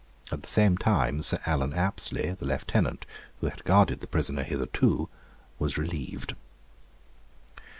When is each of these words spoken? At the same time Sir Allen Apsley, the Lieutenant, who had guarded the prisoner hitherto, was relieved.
At 0.31 0.41
the 0.41 0.47
same 0.49 0.77
time 0.79 1.21
Sir 1.21 1.37
Allen 1.45 1.73
Apsley, 1.73 2.31
the 2.31 2.45
Lieutenant, 2.45 3.05
who 3.39 3.45
had 3.49 3.63
guarded 3.63 3.99
the 3.99 4.07
prisoner 4.07 4.41
hitherto, 4.41 5.09
was 5.59 5.77
relieved. 5.77 6.33